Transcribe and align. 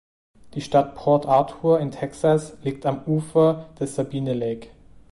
Die 0.55 0.61
Stadt 0.61 0.95
Port 0.95 1.27
Arthur 1.27 1.79
in 1.79 1.91
Texas 1.91 2.57
liegt 2.63 2.87
am 2.87 3.03
Ufer 3.05 3.69
des 3.79 3.93
Sabine 3.93 4.33
Lake. 4.33 4.69